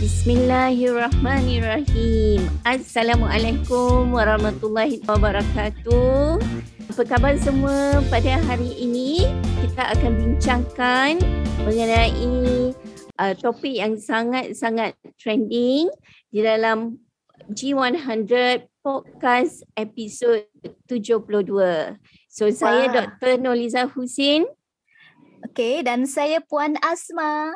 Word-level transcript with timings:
Bismillahirrahmanirrahim. 0.00 2.40
Assalamualaikum 2.64 4.16
warahmatullahi 4.16 5.04
wabarakatuh. 5.04 6.40
Apa 6.88 7.02
khabar 7.04 7.36
semua 7.36 8.00
pada 8.08 8.40
hari 8.48 8.80
ini? 8.80 9.28
Kita 9.60 9.92
akan 9.92 10.12
bincangkan 10.16 11.20
mengenai 11.68 12.72
uh, 13.20 13.36
topik 13.36 13.76
yang 13.76 14.00
sangat-sangat 14.00 14.96
trending 15.20 15.92
di 16.32 16.40
dalam 16.40 16.96
G100 17.52 18.72
podcast 18.80 19.68
episod 19.76 20.48
72. 20.88 21.28
So 22.32 22.48
wow. 22.48 22.56
saya 22.56 22.88
Dr. 22.88 23.36
Noliza 23.36 23.84
Husin. 23.84 24.48
Okey 25.44 25.84
dan 25.84 26.08
saya 26.08 26.40
Puan 26.40 26.80
Asma. 26.80 27.52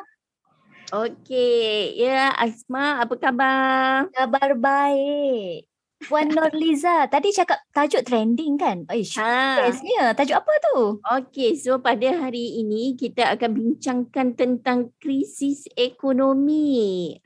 Okey, 0.93 1.97
ya 1.97 2.29
Asma, 2.37 3.01
apa 3.01 3.17
khabar? 3.17 4.05
Khabar 4.13 4.53
baik. 4.53 5.65
Puan 6.05 6.29
Norliza, 6.29 7.07
tadi 7.13 7.33
cakap 7.33 7.57
tajuk 7.73 8.05
trending 8.05 8.53
kan? 8.61 8.85
Aish, 8.93 9.17
ha. 9.17 9.65
bestnya. 9.65 10.13
Tajuk 10.13 10.37
apa 10.37 10.53
tu? 10.61 10.77
Okey, 11.01 11.57
so 11.57 11.81
pada 11.81 12.05
hari 12.13 12.61
ini 12.61 12.93
kita 12.93 13.33
akan 13.33 13.51
bincangkan 13.57 14.37
tentang 14.37 14.93
krisis 15.01 15.65
ekonomi. 15.73 17.17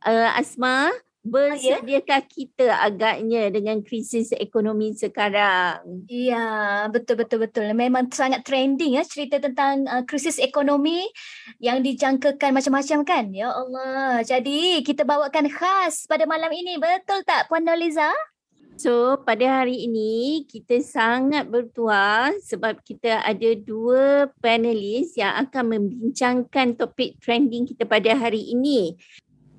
Uh, 0.00 0.32
Asma, 0.32 0.88
Bersediakah 1.22 2.26
kita 2.26 2.82
agaknya 2.82 3.46
dengan 3.54 3.78
krisis 3.78 4.34
ekonomi 4.34 4.90
sekarang? 4.90 6.02
Ya, 6.10 6.90
betul 6.90 7.14
betul 7.22 7.46
betul. 7.46 7.70
Memang 7.78 8.10
sangat 8.10 8.42
trending 8.42 8.98
ya 8.98 9.06
cerita 9.06 9.38
tentang 9.38 9.86
uh, 9.86 10.02
krisis 10.02 10.42
ekonomi 10.42 11.06
yang 11.62 11.78
dijangkakan 11.78 12.50
macam-macam 12.50 12.98
kan. 13.06 13.24
Ya 13.30 13.54
Allah. 13.54 14.26
Jadi 14.26 14.82
kita 14.82 15.06
bawakan 15.06 15.46
khas 15.46 16.10
pada 16.10 16.26
malam 16.26 16.50
ini. 16.50 16.74
Betul 16.82 17.22
tak 17.22 17.46
Puan 17.46 17.62
Noliza? 17.70 18.10
So 18.74 19.14
pada 19.22 19.62
hari 19.62 19.86
ini 19.86 20.42
kita 20.50 20.82
sangat 20.82 21.46
bertuah 21.46 22.34
sebab 22.42 22.82
kita 22.82 23.22
ada 23.22 23.50
dua 23.54 24.26
panelis 24.42 25.14
yang 25.14 25.38
akan 25.38 25.78
membincangkan 25.78 26.74
topik 26.74 27.14
trending 27.22 27.62
kita 27.70 27.86
pada 27.86 28.10
hari 28.18 28.42
ini. 28.50 28.98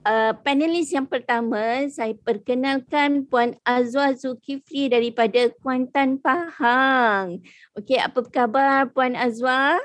Uh, 0.03 0.35
panelis 0.43 0.91
yang 0.91 1.07
pertama 1.07 1.87
saya 1.87 2.11
perkenalkan 2.27 3.23
Puan 3.23 3.55
Azwa 3.63 4.11
Zulkifli 4.11 4.91
daripada 4.91 5.47
Kuantan 5.63 6.19
Pahang. 6.19 7.39
Okey, 7.79 8.03
apa 8.03 8.19
khabar 8.27 8.91
Puan 8.91 9.15
Azwa? 9.15 9.79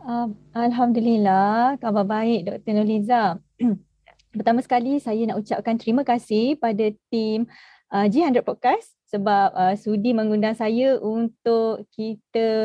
Uh, 0.00 0.32
Alhamdulillah, 0.56 1.76
khabar 1.76 2.08
baik 2.08 2.48
Dr. 2.48 2.72
Noliza. 2.72 3.36
Pertama 4.32 4.64
sekali 4.64 4.96
saya 4.96 5.20
nak 5.28 5.44
ucapkan 5.44 5.76
terima 5.76 6.08
kasih 6.08 6.56
pada 6.56 6.88
tim 7.12 7.44
uh, 7.92 8.08
G100 8.08 8.40
Podcast 8.48 8.96
sebab 9.12 9.52
uh, 9.52 9.76
sudi 9.76 10.16
mengundang 10.16 10.56
saya 10.56 10.96
untuk 11.04 11.84
kita 11.92 12.64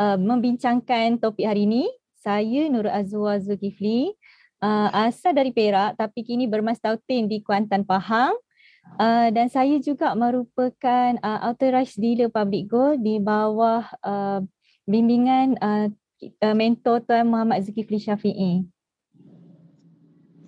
uh, 0.00 0.16
membincangkan 0.16 1.20
topik 1.20 1.44
hari 1.44 1.68
ini. 1.68 1.84
Saya 2.24 2.72
Nur 2.72 2.88
Azwa 2.88 3.36
Zulkifli 3.36 4.16
uh, 4.64 4.88
asal 5.04 5.36
dari 5.36 5.52
Perak 5.52 6.00
tapi 6.00 6.24
kini 6.24 6.48
bermastautin 6.48 7.28
di 7.28 7.44
Kuantan 7.44 7.84
Pahang. 7.84 8.32
Uh, 9.00 9.32
dan 9.32 9.48
saya 9.48 9.80
juga 9.80 10.12
merupakan 10.12 11.16
uh, 11.24 11.40
authorized 11.48 11.96
dealer 11.96 12.28
public 12.28 12.68
gold 12.68 13.00
di 13.00 13.16
bawah 13.16 13.80
uh, 14.04 14.44
bimbingan 14.84 15.56
uh, 15.60 15.88
mentor 16.52 17.00
Tuan 17.00 17.24
Muhammad 17.28 17.64
Zulkifli 17.64 17.96
Syafi'i. 17.96 18.68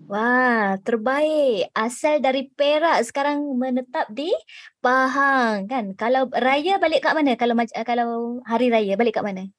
Wah, 0.06 0.78
terbaik. 0.87 1.72
Asal 1.75 2.22
dari 2.22 2.47
Perak 2.47 3.03
sekarang 3.09 3.43
menetap 3.59 4.06
di 4.15 4.31
Pahang 4.78 5.66
kan. 5.66 5.98
Kalau 5.98 6.31
raya 6.31 6.78
balik 6.78 7.03
kat 7.03 7.16
mana? 7.16 7.34
Kalau 7.34 7.59
kalau 7.83 8.09
hari 8.47 8.71
raya 8.71 8.94
balik 8.94 9.19
kat 9.19 9.27
mana? 9.27 9.50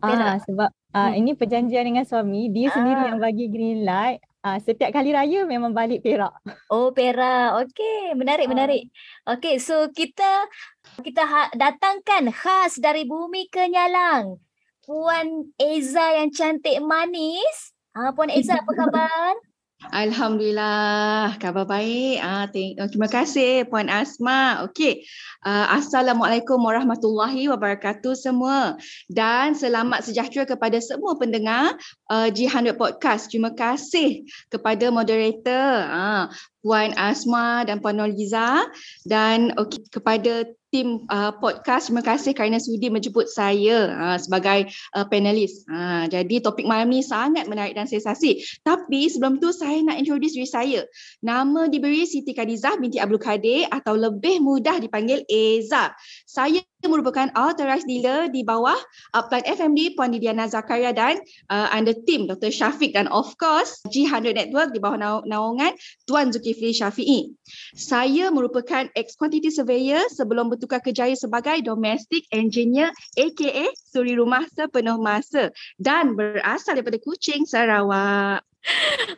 Ah, 0.00 0.40
sebab 0.40 0.68
ah, 0.96 1.12
hmm. 1.12 1.18
ini 1.20 1.30
perjanjian 1.36 1.84
dengan 1.84 2.04
suami, 2.08 2.48
dia 2.48 2.68
ah. 2.68 2.74
sendiri 2.74 3.02
yang 3.12 3.20
bagi 3.20 3.46
green 3.52 3.84
light. 3.84 4.20
Ah, 4.40 4.56
setiap 4.56 4.88
kali 4.88 5.12
raya 5.12 5.44
memang 5.44 5.76
balik 5.76 6.00
Perak. 6.00 6.32
Oh, 6.72 6.96
Perak. 6.96 7.60
Okey, 7.60 8.16
menarik, 8.16 8.48
ah. 8.48 8.50
menarik. 8.50 8.88
Okey, 9.28 9.60
so 9.60 9.92
kita 9.92 10.48
kita 11.04 11.28
ha- 11.28 11.52
datangkan 11.52 12.32
khas 12.32 12.80
dari 12.80 13.04
bumi 13.04 13.52
kenyalang. 13.52 14.40
Puan 14.80 15.52
Eza 15.60 16.16
yang 16.16 16.32
cantik 16.32 16.80
manis. 16.80 17.76
Ah, 17.92 18.16
Puan 18.16 18.32
Eza, 18.32 18.56
apa 18.56 18.72
khabar? 18.80 19.49
Alhamdulillah, 19.88 21.40
khabar 21.40 21.64
baik. 21.64 22.20
Ah, 22.20 22.44
terima 22.52 23.08
kasih 23.08 23.64
Puan 23.64 23.88
Asma. 23.88 24.60
Okey. 24.68 25.08
Uh, 25.40 25.72
Assalamualaikum 25.72 26.60
warahmatullahi 26.60 27.48
wabarakatuh 27.48 28.12
semua. 28.12 28.76
Dan 29.08 29.56
selamat 29.56 30.04
sejahtera 30.04 30.44
kepada 30.44 30.76
semua 30.84 31.16
pendengar 31.16 31.80
uh, 32.12 32.28
G100 32.28 32.76
Podcast. 32.76 33.32
Terima 33.32 33.56
kasih 33.56 34.28
kepada 34.52 34.92
moderator 34.92 35.88
uh, 35.88 36.28
Puan 36.60 36.92
Asma 37.00 37.64
dan 37.64 37.80
Puan 37.80 37.96
Noliza 37.96 38.68
dan 39.08 39.56
okay, 39.56 39.80
kepada 39.88 40.44
tim 40.70 41.04
uh, 41.10 41.34
podcast 41.34 41.90
terima 41.90 42.06
kasih 42.06 42.30
kerana 42.30 42.62
sudi 42.62 42.88
menjemput 42.88 43.26
saya 43.26 43.90
uh, 43.90 44.18
sebagai 44.18 44.70
uh, 44.94 45.04
panelis. 45.10 45.66
Uh, 45.66 46.06
jadi 46.06 46.38
topik 46.38 46.64
malam 46.64 46.94
ni 46.94 47.02
sangat 47.02 47.50
menarik 47.50 47.74
dan 47.74 47.90
sensasi. 47.90 48.38
Tapi 48.62 49.10
sebelum 49.10 49.42
tu 49.42 49.50
saya 49.50 49.82
nak 49.82 49.98
introduce 49.98 50.38
diri 50.38 50.48
saya. 50.48 50.80
Nama 51.26 51.66
diberi 51.66 52.06
Siti 52.06 52.30
Khadijah 52.30 52.78
binti 52.78 53.02
Abdul 53.02 53.18
Kadir 53.18 53.66
atau 53.68 53.98
lebih 53.98 54.38
mudah 54.38 54.78
dipanggil 54.78 55.26
Eza. 55.26 55.90
Saya 56.24 56.62
merupakan 56.88 57.28
authorized 57.36 57.84
dealer 57.84 58.32
di 58.32 58.40
bawah 58.40 58.76
Upline 59.12 59.44
FMD 59.44 59.98
Puan 59.98 60.14
Didiana 60.14 60.48
Zakaria 60.48 60.96
dan 60.96 61.20
uh, 61.52 61.68
under 61.74 61.92
team 62.08 62.24
Dr. 62.24 62.48
Syafiq 62.48 62.96
dan 62.96 63.10
of 63.12 63.28
course 63.36 63.84
G100 63.92 64.32
Network 64.36 64.72
di 64.72 64.80
bawah 64.80 65.24
naungan 65.28 65.76
Tuan 66.08 66.32
Zulkifli 66.32 66.72
Syafi'i. 66.72 67.36
Saya 67.76 68.32
merupakan 68.32 68.88
ex-quantity 68.96 69.52
surveyor 69.52 70.08
sebelum 70.12 70.48
bertukar 70.48 70.80
kerjaya 70.80 71.12
sebagai 71.12 71.60
domestic 71.60 72.24
engineer 72.32 72.88
aka 73.18 73.66
suri 73.76 74.16
rumah 74.16 74.46
sepenuh 74.52 74.96
masa 74.96 75.52
dan 75.76 76.16
berasal 76.16 76.78
daripada 76.78 77.00
Kuching, 77.00 77.44
Sarawak. 77.44 78.49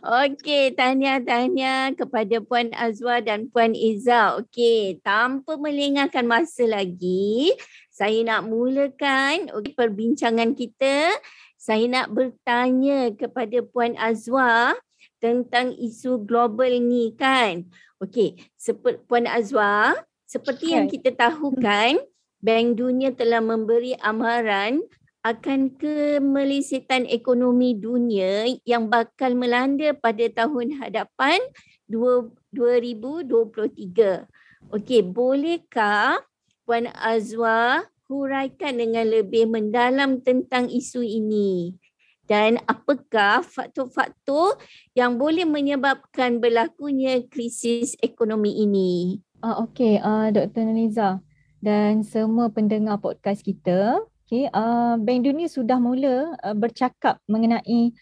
Okey, 0.02 0.74
tanya-tanya 0.74 1.94
kepada 1.98 2.38
Puan 2.42 2.70
Azwa 2.74 3.18
dan 3.18 3.50
Puan 3.50 3.74
Iza. 3.74 4.38
Okey, 4.38 5.02
tanpa 5.02 5.58
melengahkan 5.58 6.26
masa 6.26 6.66
lagi, 6.66 7.50
saya 7.90 8.22
nak 8.22 8.46
mulakan 8.46 9.50
okay, 9.54 9.74
perbincangan 9.74 10.54
kita. 10.54 11.10
Saya 11.58 11.86
nak 11.86 12.10
bertanya 12.10 13.14
kepada 13.14 13.62
Puan 13.62 13.94
Azwa 13.94 14.74
tentang 15.22 15.74
isu 15.78 16.22
global 16.26 16.82
ni 16.82 17.14
kan. 17.14 17.66
Okey, 18.02 18.42
seperti 18.58 19.06
Puan 19.06 19.30
Azwa, 19.30 19.94
seperti 20.26 20.74
yang 20.74 20.90
kita 20.90 21.14
tahu 21.14 21.54
kan, 21.58 22.02
Bank 22.42 22.74
Dunia 22.74 23.14
telah 23.14 23.38
memberi 23.38 23.94
amaran 24.02 24.82
akan 25.22 25.78
kemelesetan 25.78 27.06
ekonomi 27.06 27.78
dunia 27.78 28.50
yang 28.66 28.90
bakal 28.90 29.38
melanda 29.38 29.94
pada 29.94 30.26
tahun 30.26 30.82
hadapan 30.82 31.38
2023. 31.86 34.26
Okey, 34.74 35.02
bolehkah 35.06 36.18
Puan 36.66 36.90
Azwa 36.90 37.86
huraikan 38.10 38.82
dengan 38.82 39.06
lebih 39.06 39.46
mendalam 39.46 40.18
tentang 40.22 40.66
isu 40.66 41.06
ini? 41.06 41.78
Dan 42.26 42.58
apakah 42.70 43.42
faktor-faktor 43.42 44.58
yang 44.94 45.18
boleh 45.18 45.46
menyebabkan 45.46 46.38
berlakunya 46.38 47.22
krisis 47.30 47.98
ekonomi 48.02 48.62
ini? 48.62 49.18
Uh, 49.42 49.66
Okey, 49.66 49.98
uh, 49.98 50.30
Dr. 50.30 50.62
Naliza 50.66 51.18
dan 51.62 52.06
semua 52.06 52.50
pendengar 52.50 52.98
podcast 53.02 53.42
kita, 53.42 54.02
Okay, 54.32 54.48
uh, 54.48 54.96
Bank 54.96 55.28
Dunia 55.28 55.44
sudah 55.44 55.76
mula 55.76 56.32
uh, 56.40 56.56
bercakap 56.56 57.20
mengenai 57.28 57.92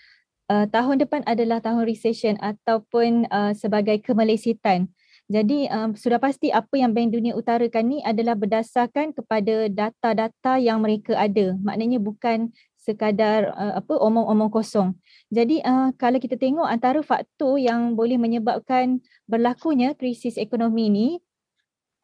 uh, 0.46 0.62
tahun 0.70 1.02
depan 1.02 1.26
adalah 1.26 1.58
tahun 1.58 1.82
recession 1.82 2.38
ataupun 2.38 3.26
uh, 3.26 3.50
sebagai 3.50 3.98
kemelesitan. 3.98 4.86
Jadi 5.26 5.66
um, 5.74 5.98
sudah 5.98 6.22
pasti 6.22 6.54
apa 6.54 6.70
yang 6.78 6.94
Bank 6.94 7.18
Dunia 7.18 7.34
utarakan 7.34 7.82
ni 7.82 7.98
adalah 8.06 8.38
berdasarkan 8.38 9.10
kepada 9.10 9.66
data-data 9.74 10.62
yang 10.62 10.78
mereka 10.78 11.18
ada. 11.18 11.58
Maknanya 11.66 11.98
bukan 11.98 12.54
sekadar 12.78 13.50
uh, 13.50 13.82
apa 13.82 13.98
omong-omong 13.98 14.54
kosong. 14.54 14.94
Jadi 15.34 15.58
uh, 15.66 15.90
kalau 15.98 16.22
kita 16.22 16.38
tengok 16.38 16.70
antara 16.70 17.02
faktor 17.02 17.58
yang 17.58 17.98
boleh 17.98 18.22
menyebabkan 18.22 19.02
berlakunya 19.26 19.98
krisis 19.98 20.38
ekonomi 20.38 20.94
ini 20.94 21.08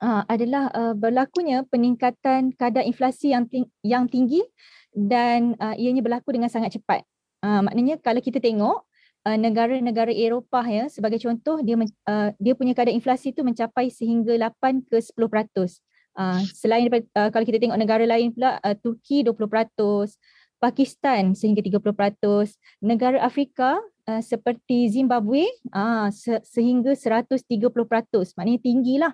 uh, 0.03 0.23
adalah 0.29 0.69
uh, 0.73 0.95
berlakunya 0.97 1.65
peningkatan 1.69 2.53
kadar 2.57 2.85
inflasi 2.85 3.33
yang 3.33 3.49
ting- 3.49 3.71
yang 3.81 4.09
tinggi 4.11 4.43
dan 4.93 5.57
uh, 5.61 5.77
ianya 5.77 6.01
berlaku 6.01 6.33
dengan 6.33 6.49
sangat 6.49 6.81
cepat. 6.81 7.05
Uh, 7.45 7.61
maknanya 7.61 8.01
kalau 8.01 8.21
kita 8.25 8.41
tengok 8.41 8.89
uh, 9.29 9.39
negara-negara 9.39 10.15
Eropah 10.15 10.65
ya 10.65 10.85
sebagai 10.89 11.21
contoh 11.21 11.61
dia 11.61 11.77
uh, 11.77 12.31
dia 12.41 12.55
punya 12.57 12.73
kadar 12.73 12.95
inflasi 12.95 13.35
tu 13.35 13.45
mencapai 13.45 13.93
sehingga 13.93 14.33
8 14.39 14.89
ke 14.89 15.03
10%. 15.03 15.13
Uh, 16.17 16.41
selain 16.57 16.89
daripada, 16.89 17.05
uh, 17.13 17.29
kalau 17.29 17.45
kita 17.45 17.61
tengok 17.61 17.77
negara 17.77 18.05
lain 18.09 18.33
pula 18.33 18.57
uh, 18.65 18.73
Turki 18.73 19.21
20%, 19.21 19.37
Pakistan 20.57 21.37
sehingga 21.37 21.61
30%, 21.61 22.57
negara 22.81 23.21
Afrika 23.21 23.77
uh, 24.09 24.23
seperti 24.25 24.89
Zimbabwe 24.89 25.45
uh, 25.77 26.09
se- 26.09 26.41
sehingga 26.49 26.97
130%. 26.97 27.37
Maknanya 28.33 28.61
tinggilah. 28.65 29.13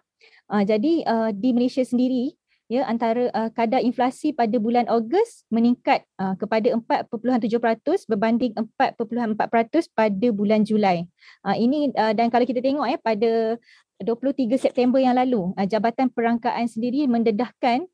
Uh, 0.50 0.66
jadi 0.66 1.06
uh, 1.08 1.30
di 1.32 1.56
Malaysia 1.56 1.86
sendiri 1.86 2.36
ya 2.72 2.88
antara 2.88 3.28
uh, 3.36 3.52
kadar 3.52 3.84
inflasi 3.84 4.32
pada 4.32 4.56
bulan 4.56 4.88
Ogos 4.88 5.44
meningkat 5.52 6.08
uh, 6.16 6.32
kepada 6.40 6.72
4.7% 6.72 8.08
berbanding 8.08 8.56
4.4% 8.56 9.36
pada 9.92 10.28
bulan 10.32 10.64
Julai. 10.64 11.04
Uh, 11.44 11.52
ini 11.52 11.92
uh, 11.92 12.16
dan 12.16 12.32
kalau 12.32 12.48
kita 12.48 12.64
tengok 12.64 12.88
eh 12.88 12.96
pada 12.96 13.60
23 14.00 14.56
September 14.56 14.98
yang 14.98 15.20
lalu 15.20 15.52
uh, 15.52 15.66
Jabatan 15.68 16.08
Perangkaan 16.08 16.64
sendiri 16.64 17.04
mendedahkan 17.04 17.84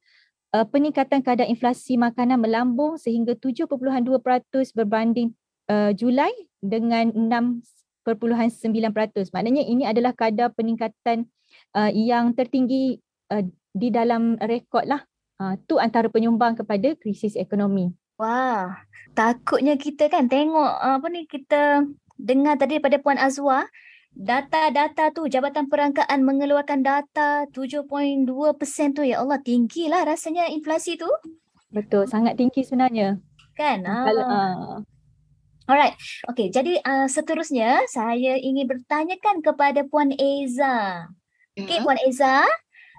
uh, 0.55 0.65
peningkatan 0.71 1.27
kadar 1.27 1.51
inflasi 1.51 1.99
makanan 1.99 2.39
melambung 2.39 2.95
sehingga 2.97 3.35
7.2% 3.35 3.67
berbanding 4.79 5.35
uh, 5.67 5.91
Julai 5.91 6.31
dengan 6.63 7.11
6.9%. 7.13 9.35
Maknanya 9.35 9.63
ini 9.67 9.85
adalah 9.85 10.15
kadar 10.15 10.55
peningkatan 10.55 11.27
uh, 11.75 11.91
yang 11.93 12.33
tertinggi 12.33 13.01
uh, 13.33 13.45
di 13.75 13.89
dalam 13.93 14.37
rekod 14.41 14.87
lah. 14.89 15.03
Uh, 15.39 15.55
tu 15.71 15.79
antara 15.79 16.11
penyumbang 16.11 16.59
kepada 16.59 16.99
krisis 16.99 17.39
ekonomi. 17.39 17.95
Wah, 18.19 18.75
takutnya 19.15 19.79
kita 19.79 20.11
kan 20.11 20.27
tengok 20.27 20.73
apa 20.83 21.07
ni 21.07 21.31
kita 21.31 21.87
dengar 22.19 22.59
tadi 22.59 22.83
daripada 22.83 22.99
Puan 22.99 23.15
Azwa, 23.15 23.63
data-data 24.11 25.15
tu 25.15 25.31
Jabatan 25.31 25.71
Perangkaan 25.71 26.27
mengeluarkan 26.27 26.83
data 26.83 27.47
7.2% 27.55 28.27
tu 28.99 29.07
ya 29.07 29.23
Allah 29.23 29.39
tinggilah 29.39 30.03
rasanya 30.03 30.51
inflasi 30.51 30.99
tu. 30.99 31.07
Betul, 31.71 32.11
sangat 32.11 32.35
tinggi 32.35 32.67
sebenarnya. 32.67 33.23
Kan? 33.55 33.87
Kalau, 33.87 34.25
uh. 34.27 34.83
Alright, 35.69 35.95
okay. 36.25 36.49
Jadi 36.49 36.81
uh, 36.81 37.07
seterusnya 37.07 37.85
saya 37.93 38.41
ingin 38.41 38.65
bertanyakan 38.65 39.45
kepada 39.45 39.85
Puan 39.85 40.11
Eza. 40.17 41.07
Okay, 41.59 41.79
ya. 41.79 41.85
Puan 41.85 41.99
Eza, 42.07 42.47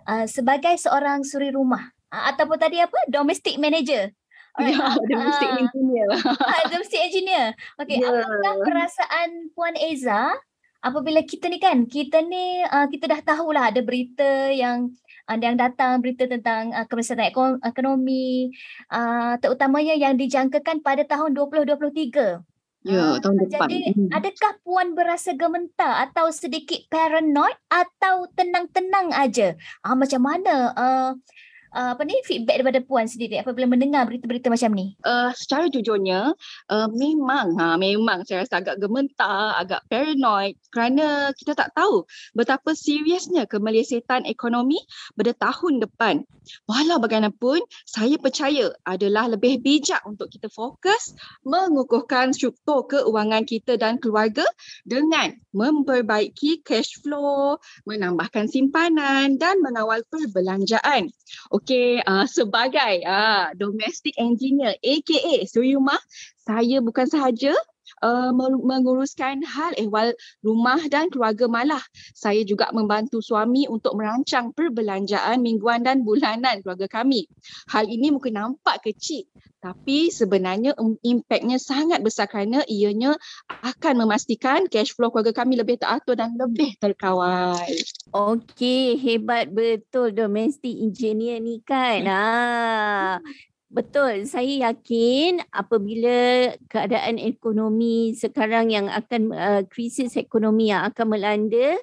uh, 0.09 0.25
sebagai 0.27 0.75
seorang 0.75 1.23
suri 1.23 1.53
rumah 1.53 1.91
uh, 2.11 2.23
ataupun 2.33 2.59
tadi 2.59 2.83
apa 2.83 2.97
domestic 3.07 3.55
manager 3.55 4.11
Alright. 4.57 4.75
Ya, 4.75 4.91
domestic 5.07 5.49
uh, 5.49 5.61
engineer. 5.61 6.07
Uh, 6.09 6.63
domestic 6.67 7.01
engineer. 7.05 7.45
Okay, 7.81 8.01
yeah. 8.01 8.25
apakah 8.25 8.53
perasaan 8.65 9.29
Puan 9.53 9.75
Eza 9.77 10.35
apabila 10.83 11.21
kita 11.23 11.51
ni 11.51 11.59
kan, 11.61 11.85
kita 11.85 12.23
ni 12.23 12.63
uh, 12.65 12.87
kita 12.91 13.07
dah 13.07 13.21
tahulah 13.23 13.71
ada 13.71 13.79
berita 13.83 14.51
yang 14.51 14.91
uh, 15.29 15.37
yang 15.37 15.55
datang 15.55 16.01
berita 16.03 16.25
tentang 16.25 16.73
uh, 16.75 16.83
kebersihan 16.87 17.29
ekonomi 17.63 18.51
uh, 18.91 19.35
terutamanya 19.39 19.95
yang 19.95 20.17
dijangkakan 20.17 20.81
pada 20.81 21.05
tahun 21.05 21.35
2023. 21.37 22.48
Ya, 22.87 23.19
tahun 23.19 23.43
depan. 23.43 23.67
Jadi, 23.67 23.91
hmm. 23.91 24.09
adakah 24.15 24.51
puan 24.63 24.95
berasa 24.95 25.35
gementar 25.35 25.99
atau 26.07 26.31
sedikit 26.31 26.79
paranoid 26.87 27.59
atau 27.67 28.31
tenang-tenang 28.39 29.11
aja? 29.11 29.59
Ah 29.83 29.99
macam 29.99 30.23
mana 30.23 30.71
uh, 30.71 31.11
uh, 31.73 31.93
apa 31.97 32.01
ni 32.05 32.15
feedback 32.25 32.61
daripada 32.61 32.79
puan 32.83 33.05
sendiri 33.05 33.41
apabila 33.41 33.69
mendengar 33.69 34.05
berita-berita 34.05 34.49
macam 34.49 34.71
ni? 34.73 34.95
Uh, 35.05 35.31
secara 35.33 35.69
jujurnya 35.69 36.33
uh, 36.69 36.87
memang 36.93 37.57
ha 37.57 37.75
memang 37.77 38.25
saya 38.25 38.45
rasa 38.45 38.61
agak 38.61 38.81
gementar, 38.81 39.57
agak 39.57 39.81
paranoid 39.89 40.57
kerana 40.73 41.33
kita 41.33 41.57
tak 41.57 41.73
tahu 41.73 42.05
betapa 42.37 42.73
seriusnya 42.73 43.45
kemelesetan 43.49 44.25
ekonomi 44.25 44.77
pada 45.17 45.33
tahun 45.37 45.81
depan. 45.83 46.25
Walau 46.65 46.97
bagaimanapun 46.97 47.61
saya 47.85 48.17
percaya 48.17 48.73
adalah 48.85 49.29
lebih 49.29 49.61
bijak 49.61 50.01
untuk 50.05 50.33
kita 50.33 50.49
fokus 50.49 51.13
mengukuhkan 51.45 52.33
struktur 52.33 52.89
keuangan 52.89 53.45
kita 53.45 53.77
dan 53.77 54.01
keluarga 54.01 54.45
dengan 54.85 55.37
memperbaiki 55.53 56.65
cash 56.65 56.97
flow, 57.01 57.57
menambahkan 57.85 58.49
simpanan 58.49 59.37
dan 59.37 59.61
mengawal 59.61 60.01
perbelanjaan. 60.09 61.09
Okey, 61.59 61.99
uh, 62.07 62.23
sebagai 62.23 63.03
uh, 63.03 63.51
domestic 63.59 64.15
engineer 64.15 64.79
aka 64.79 65.43
suri 65.43 65.75
rumah, 65.75 65.99
saya 66.39 66.79
bukan 66.79 67.03
sahaja 67.03 67.51
uh, 68.01 68.31
menguruskan 68.35 69.43
hal 69.43 69.71
ehwal 69.79 70.11
rumah 70.43 70.81
dan 70.87 71.07
keluarga 71.11 71.45
malah. 71.47 71.83
Saya 72.15 72.43
juga 72.43 72.71
membantu 72.75 73.23
suami 73.23 73.65
untuk 73.69 73.95
merancang 73.95 74.51
perbelanjaan 74.55 75.39
mingguan 75.39 75.83
dan 75.83 76.03
bulanan 76.03 76.63
keluarga 76.63 76.87
kami. 76.89 77.27
Hal 77.71 77.87
ini 77.87 78.11
mungkin 78.11 78.39
nampak 78.39 78.85
kecil 78.85 79.27
tapi 79.59 80.07
sebenarnya 80.07 80.71
impaknya 81.03 81.59
sangat 81.59 81.99
besar 81.99 82.31
kerana 82.31 82.63
ianya 82.63 83.19
akan 83.59 84.07
memastikan 84.07 84.71
cash 84.71 84.95
flow 84.95 85.11
keluarga 85.11 85.35
kami 85.35 85.59
lebih 85.59 85.75
teratur 85.75 86.15
dan 86.15 86.39
lebih 86.39 86.79
terkawal. 86.79 87.59
Okey, 88.15 88.95
hebat 88.95 89.51
betul 89.51 90.15
domestic 90.15 90.79
engineer 90.79 91.43
ni 91.43 91.59
kan. 91.59 92.07
Ha. 92.07 93.19
Betul, 93.69 94.25
saya 94.25 94.73
yakin 94.73 95.45
apabila 95.53 96.49
keadaan 96.65 97.21
ekonomi 97.21 98.17
sekarang 98.17 98.73
yang 98.73 98.89
akan 98.89 99.29
uh, 99.29 99.61
krisis 99.69 100.17
ekonomi 100.17 100.73
yang 100.73 100.89
akan 100.89 101.05
melanda 101.05 101.77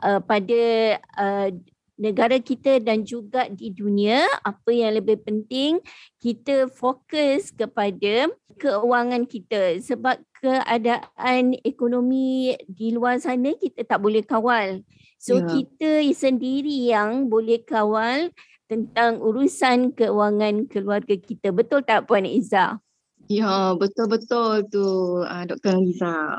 uh, 0.00 0.16
pada 0.24 0.96
uh, 0.96 1.52
negara 2.00 2.40
kita 2.40 2.80
dan 2.80 3.04
juga 3.04 3.52
di 3.52 3.68
dunia 3.68 4.24
apa 4.48 4.72
yang 4.72 4.96
lebih 4.96 5.20
penting 5.28 5.80
kita 6.20 6.72
fokus 6.72 7.52
kepada 7.52 8.32
keuangan 8.56 9.28
kita. 9.28 9.76
Sebab 9.80 10.16
keadaan 10.40 11.52
ekonomi 11.64 12.56
di 12.64 12.96
luar 12.96 13.20
sana 13.20 13.52
kita 13.56 13.84
tak 13.84 14.00
boleh 14.00 14.24
kawal. 14.24 14.80
So 15.20 15.40
yeah. 15.40 15.48
kita 15.52 15.90
sendiri 16.16 16.92
yang 16.92 17.28
boleh 17.28 17.60
kawal 17.60 18.32
tentang 18.66 19.22
urusan 19.22 19.94
keuangan 19.94 20.66
keluarga 20.66 21.14
kita 21.14 21.54
betul 21.54 21.82
tak 21.86 22.06
puan 22.10 22.26
Iza 22.26 22.82
Ya, 23.26 23.74
betul-betul 23.74 24.70
tu 24.70 24.86
uh, 25.26 25.42
Dr. 25.50 25.82
Liza. 25.82 26.38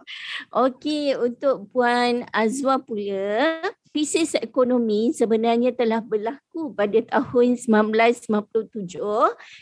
Okey, 0.56 1.20
untuk 1.20 1.68
Puan 1.76 2.24
Azwa 2.32 2.80
pula, 2.80 3.60
krisis 3.92 4.40
ekonomi 4.40 5.12
sebenarnya 5.12 5.76
telah 5.76 6.00
berlaku 6.00 6.72
pada 6.72 6.96
tahun 7.04 7.60
1997 7.60 9.04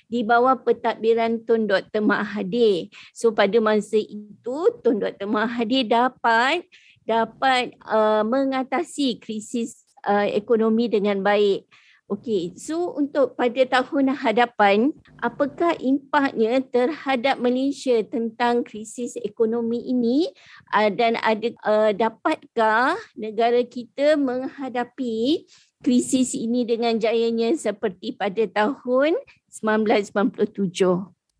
di 0.05 0.21
bawah 0.21 0.53
pentadbiran 0.61 1.41
Tun 1.49 1.65
Dr. 1.65 2.05
Mahathir. 2.05 2.93
So 3.09 3.33
pada 3.33 3.57
masa 3.57 3.97
itu 3.97 4.57
Tun 4.85 5.01
Dr. 5.01 5.25
Mahathir 5.25 5.89
dapat 5.89 6.61
dapat 7.09 7.73
uh, 7.89 8.21
mengatasi 8.21 9.17
krisis 9.17 9.81
uh, 10.05 10.29
ekonomi 10.29 10.93
dengan 10.93 11.25
baik. 11.25 11.65
Okey, 12.05 12.53
so 12.53 12.93
untuk 12.93 13.33
pada 13.33 13.65
tahun 13.65 14.13
hadapan, 14.13 14.93
apakah 15.25 15.73
impaknya 15.81 16.61
terhadap 16.61 17.41
Malaysia 17.41 17.97
tentang 18.05 18.61
krisis 18.61 19.17
ekonomi 19.25 19.81
ini 19.89 20.29
uh, 20.69 20.93
dan 20.93 21.17
ada 21.17 21.49
uh, 21.65 21.89
dapatkah 21.97 22.93
negara 23.17 23.57
kita 23.65 24.21
menghadapi 24.21 25.49
krisis 25.81 26.37
ini 26.37 26.61
dengan 26.61 26.93
jayanya 27.01 27.57
seperti 27.57 28.13
pada 28.13 28.45
tahun 28.53 29.17
1997? 29.49 30.45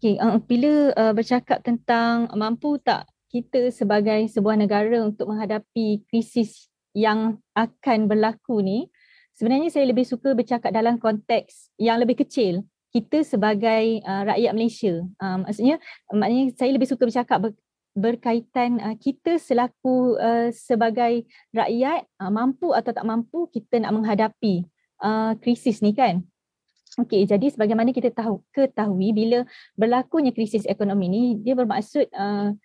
Okey, 0.01 0.17
uh, 0.17 0.41
bila 0.41 0.89
uh, 0.97 1.13
bercakap 1.13 1.61
tentang 1.61 2.25
mampu 2.33 2.81
tak 2.81 3.05
kita 3.29 3.69
sebagai 3.69 4.25
sebuah 4.33 4.57
negara 4.57 4.97
untuk 5.05 5.29
menghadapi 5.29 6.09
krisis 6.09 6.73
yang 6.97 7.37
akan 7.53 8.09
berlaku 8.09 8.65
ni, 8.65 8.89
sebenarnya 9.35 9.69
saya 9.69 9.85
lebih 9.85 10.07
suka 10.07 10.31
bercakap 10.31 10.71
dalam 10.71 10.97
konteks 10.97 11.75
yang 11.75 11.99
lebih 11.99 12.23
kecil 12.23 12.63
kita 12.95 13.27
sebagai 13.27 13.99
uh, 14.07 14.23
rakyat 14.23 14.51
Malaysia. 14.55 15.03
Uh, 15.19 15.43
maksudnya 15.43 15.75
maknanya 16.07 16.55
saya 16.55 16.71
lebih 16.71 16.87
suka 16.87 17.03
bercakap 17.03 17.37
ber, 17.43 17.51
berkaitan 17.91 18.79
uh, 18.79 18.95
kita 18.95 19.35
selaku 19.35 20.15
uh, 20.15 20.47
sebagai 20.55 21.27
rakyat 21.51 22.07
uh, 22.23 22.31
mampu 22.31 22.71
atau 22.71 22.95
tak 22.95 23.03
mampu 23.03 23.51
kita 23.51 23.83
nak 23.83 23.91
menghadapi 23.99 24.63
uh, 25.03 25.35
krisis 25.43 25.83
ni 25.83 25.91
kan. 25.91 26.23
Okey, 26.95 27.27
jadi 27.27 27.51
sebagaimana 27.51 27.91
kita 27.91 28.07
tahu 28.15 28.39
ketahui 28.55 29.11
bila 29.11 29.43
berlakunya 29.75 30.31
krisis 30.31 30.63
ekonomi 30.63 31.11
ni 31.11 31.23
dia 31.43 31.51
bermaksud 31.51 32.07
uh, 32.15 32.55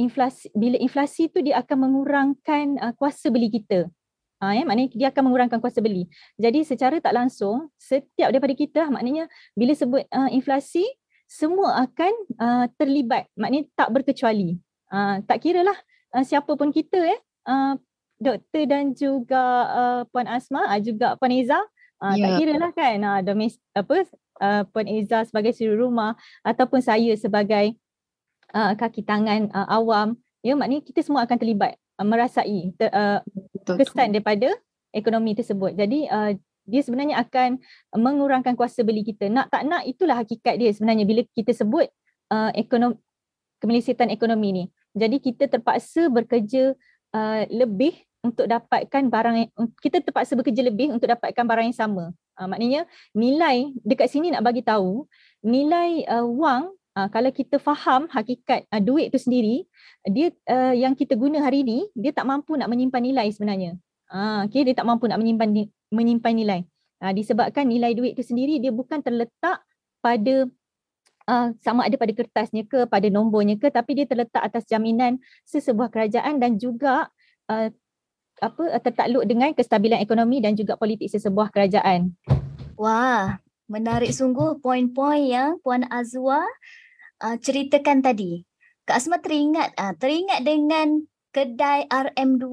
inflasi 0.00 0.48
bila 0.56 0.80
inflasi 0.80 1.28
tu 1.28 1.44
dia 1.44 1.60
akan 1.60 1.76
mengurangkan 1.84 2.80
uh, 2.80 2.92
kuasa 2.96 3.28
beli 3.28 3.52
kita. 3.52 3.92
Ha, 4.38 4.54
ya, 4.54 4.62
maknanya 4.62 4.94
dia 4.94 5.08
akan 5.10 5.22
mengurangkan 5.30 5.58
kuasa 5.58 5.82
beli. 5.82 6.06
Jadi 6.38 6.62
secara 6.62 7.02
tak 7.02 7.10
langsung, 7.10 7.74
setiap 7.74 8.30
daripada 8.30 8.54
kita 8.54 8.86
maknanya 8.86 9.26
bila 9.58 9.74
sebut 9.74 10.06
uh, 10.14 10.30
inflasi, 10.30 10.86
semua 11.26 11.82
akan 11.82 12.12
uh, 12.38 12.64
terlibat. 12.78 13.26
Maknanya 13.34 13.66
tak 13.74 13.90
berkecuali. 13.90 14.56
Uh, 14.88 15.20
tak 15.26 15.42
kira 15.44 15.66
lah 15.66 15.76
uh, 16.16 16.24
siapa 16.24 16.48
pun 16.56 16.72
kita 16.72 16.96
eh 16.96 17.20
uh, 17.48 17.74
doktor 18.18 18.64
dan 18.66 18.96
juga 18.96 19.42
uh, 19.68 20.00
Puan 20.10 20.26
Asma 20.26 20.66
uh, 20.66 20.80
juga 20.80 21.14
Puan 21.20 21.30
Eza 21.30 21.60
uh, 22.02 22.14
yeah. 22.16 22.24
tak 22.24 22.30
ya. 22.34 22.38
kira 22.40 22.54
lah 22.58 22.70
kan 22.74 22.98
uh, 23.04 23.20
domes, 23.22 23.60
apa 23.76 24.08
uh, 24.42 24.62
Puan 24.72 24.88
Eza 24.90 25.22
sebagai 25.28 25.54
suri 25.54 25.76
rumah 25.76 26.18
ataupun 26.42 26.82
saya 26.82 27.14
sebagai 27.14 27.78
uh, 28.56 28.74
kaki 28.74 29.06
tangan 29.06 29.52
uh, 29.54 29.68
awam 29.70 30.18
ya 30.42 30.58
maknanya 30.58 30.82
kita 30.82 31.04
semua 31.04 31.28
akan 31.28 31.36
terlibat 31.38 31.78
merasai 32.02 32.74
ter, 32.78 32.90
uh, 32.94 33.20
kesan 33.64 34.14
daripada 34.14 34.54
ekonomi 34.94 35.34
tersebut. 35.34 35.74
Jadi 35.74 36.06
uh, 36.08 36.32
dia 36.68 36.80
sebenarnya 36.84 37.16
akan 37.24 37.58
mengurangkan 37.96 38.54
kuasa 38.54 38.84
beli 38.84 39.02
kita. 39.02 39.32
Nak 39.32 39.48
tak 39.48 39.64
nak 39.64 39.88
itulah 39.88 40.20
hakikat 40.20 40.60
dia 40.60 40.70
sebenarnya 40.70 41.08
bila 41.08 41.24
kita 41.32 41.56
sebut 41.56 41.88
uh, 42.30 42.50
ekonomi 42.54 43.00
kemelesetan 43.58 44.08
ekonomi 44.14 44.48
ni. 44.54 44.64
Jadi 44.94 45.18
kita 45.18 45.50
terpaksa 45.50 46.06
bekerja 46.06 46.78
uh, 47.10 47.42
lebih 47.50 47.94
untuk 48.22 48.50
dapatkan 48.50 49.02
barang 49.10 49.36
yang 49.38 49.50
kita 49.78 50.02
terpaksa 50.02 50.34
bekerja 50.34 50.62
lebih 50.66 50.90
untuk 50.90 51.10
dapatkan 51.10 51.44
barang 51.44 51.66
yang 51.70 51.76
sama. 51.76 52.14
Uh, 52.38 52.46
maknanya 52.46 52.86
nilai 53.14 53.74
dekat 53.82 54.10
sini 54.10 54.30
nak 54.30 54.46
bagi 54.46 54.62
tahu 54.62 55.06
nilai 55.42 56.06
uh, 56.06 56.26
wang 56.26 56.70
uh, 56.98 57.08
kalau 57.14 57.30
kita 57.30 57.62
faham 57.62 58.10
hakikat 58.10 58.66
uh, 58.74 58.82
duit 58.82 59.14
tu 59.14 59.22
sendiri 59.22 59.62
dia 60.02 60.34
uh, 60.50 60.74
yang 60.74 60.98
kita 60.98 61.14
guna 61.14 61.38
hari 61.38 61.62
ini 61.62 61.86
dia 61.94 62.10
tak 62.10 62.26
mampu 62.26 62.58
nak 62.58 62.66
menyimpan 62.66 62.98
nilai 62.98 63.30
sebenarnya. 63.30 63.78
Uh, 64.10 64.48
okey 64.50 64.66
dia 64.66 64.74
tak 64.74 64.88
mampu 64.88 65.06
nak 65.06 65.22
menyimpan 65.22 65.70
menyimpan 65.94 66.34
nilai. 66.34 66.60
Uh, 66.98 67.14
disebabkan 67.14 67.70
nilai 67.70 67.94
duit 67.94 68.18
tu 68.18 68.26
sendiri 68.26 68.58
dia 68.58 68.74
bukan 68.74 68.98
terletak 68.98 69.62
pada 70.02 70.50
uh, 71.30 71.48
sama 71.62 71.86
ada 71.86 71.94
pada 71.94 72.10
kertasnya 72.10 72.66
ke 72.66 72.90
pada 72.90 73.06
nombornya 73.06 73.54
ke 73.54 73.70
tapi 73.70 74.02
dia 74.02 74.06
terletak 74.10 74.42
atas 74.42 74.66
jaminan 74.66 75.22
sesebuah 75.46 75.94
kerajaan 75.94 76.42
dan 76.42 76.58
juga 76.58 77.06
uh, 77.46 77.70
apa 78.38 78.64
tertakluk 78.82 79.26
dengan 79.26 79.50
kestabilan 79.50 79.98
ekonomi 79.98 80.38
dan 80.38 80.54
juga 80.54 80.78
politik 80.78 81.10
sesebuah 81.10 81.50
kerajaan. 81.50 82.14
Wah, 82.78 83.42
menarik 83.66 84.14
sungguh 84.14 84.62
poin-poin 84.62 85.26
yang 85.26 85.50
Puan 85.58 85.82
Azwa 85.90 86.46
uh, 87.22 87.36
ceritakan 87.38 88.02
tadi. 88.02 88.44
Kak 88.88 89.04
Asma 89.04 89.20
teringat 89.20 89.76
uh, 89.76 89.92
teringat 89.98 90.42
dengan 90.42 91.04
kedai 91.34 91.86
RM2. 91.88 92.46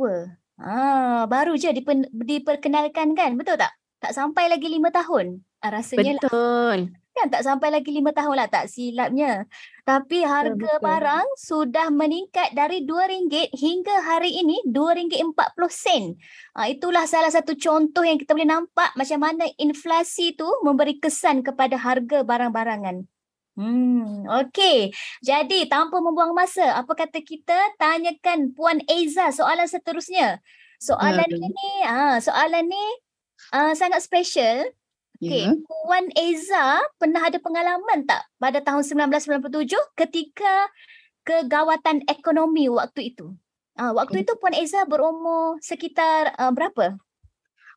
Ah, 0.55 1.27
baru 1.27 1.59
je 1.59 1.71
dipen, 1.75 2.07
diperkenalkan 2.11 3.11
kan, 3.15 3.35
betul 3.35 3.59
tak? 3.59 3.75
Tak 3.99 4.15
sampai 4.15 4.47
lagi 4.47 4.67
lima 4.67 4.91
tahun. 4.91 5.43
Uh, 5.63 5.69
rasanya 5.71 6.19
betul. 6.19 6.79
Lah 6.91 7.03
kan 7.15 7.31
tak 7.31 7.47
sampai 7.47 7.71
lagi 7.71 7.95
lima 7.95 8.11
tahun 8.11 8.35
lah 8.35 8.47
tak 8.51 8.67
silapnya. 8.67 9.47
Tapi 9.87 10.27
harga 10.27 10.51
betul, 10.75 10.83
barang 10.83 11.27
sudah 11.39 11.87
meningkat 11.87 12.51
dari 12.51 12.83
RM2 12.83 13.55
hingga 13.55 13.95
hari 14.03 14.35
ini 14.35 14.59
RM2.40. 14.67 16.19
Ha, 16.59 16.67
itulah 16.67 17.07
salah 17.07 17.31
satu 17.31 17.55
contoh 17.55 18.03
yang 18.03 18.19
kita 18.19 18.35
boleh 18.35 18.51
nampak 18.51 18.91
macam 18.99 19.19
mana 19.23 19.47
inflasi 19.55 20.35
tu 20.35 20.45
memberi 20.67 20.99
kesan 20.99 21.39
kepada 21.39 21.79
harga 21.79 22.27
barang-barangan. 22.27 23.07
Hmm, 23.55 24.27
okey. 24.43 24.91
Jadi 25.23 25.67
tanpa 25.71 26.03
membuang 26.03 26.35
masa, 26.35 26.75
apa 26.75 26.91
kata 26.91 27.23
kita 27.23 27.55
tanyakan 27.79 28.51
Puan 28.51 28.83
Eza 28.83 29.31
soalan 29.31 29.67
seterusnya. 29.67 30.43
Soalan 30.79 31.31
uh, 31.31 31.39
ini, 31.39 31.71
ah, 31.87 32.19
soalan 32.19 32.67
ni 32.67 32.85
uh, 33.55 33.71
sangat 33.71 34.03
special 34.03 34.67
Okay, 35.15 35.47
yeah. 35.47 35.55
Puan 35.63 36.11
Eza 36.11 36.83
pernah 36.99 37.23
ada 37.23 37.39
pengalaman 37.39 38.03
tak 38.03 38.27
pada 38.35 38.59
tahun 38.59 38.83
1997 38.83 39.71
ketika 39.95 40.67
kegawatan 41.23 42.03
ekonomi 42.11 42.67
waktu 42.67 43.15
itu? 43.15 43.31
Ah, 43.79 43.95
waktu 43.95 44.23
okay. 44.23 44.25
itu 44.27 44.33
Puan 44.35 44.55
Eza 44.55 44.83
berumur 44.83 45.55
sekitar 45.63 46.35
uh, 46.35 46.51
berapa? 46.51 46.99